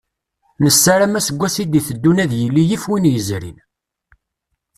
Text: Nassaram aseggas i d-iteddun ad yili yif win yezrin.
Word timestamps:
Nassaram 0.63 1.13
aseggas 1.19 1.55
i 1.63 1.65
d-iteddun 1.65 2.21
ad 2.23 2.31
yili 2.39 2.63
yif 2.69 2.83
win 2.89 3.09
yezrin. 3.13 3.57